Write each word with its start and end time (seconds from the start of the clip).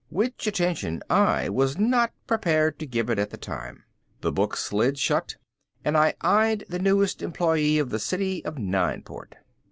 Which 0.09 0.47
attention 0.47 1.03
I 1.11 1.47
was 1.49 1.77
not 1.77 2.11
prepared 2.25 2.79
to 2.79 2.87
give 2.87 3.07
at 3.11 3.29
the 3.29 3.37
time. 3.37 3.83
The 4.21 4.31
book 4.31 4.57
slid 4.57 4.97
shut 4.97 5.35
and 5.85 5.95
I 5.95 6.15
eyed 6.21 6.63
the 6.67 6.79
newest 6.79 7.21
employee 7.21 7.77
of 7.77 7.91
the 7.91 7.99
city 7.99 8.43
of 8.43 8.57
Nineport. 8.57 9.35